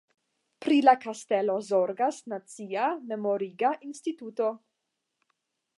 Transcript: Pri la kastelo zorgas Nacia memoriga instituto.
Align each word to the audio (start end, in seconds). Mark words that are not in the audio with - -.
Pri 0.65 0.77
la 0.85 0.95
kastelo 1.03 1.57
zorgas 1.67 2.21
Nacia 2.33 2.89
memoriga 3.13 3.73
instituto. 3.91 4.51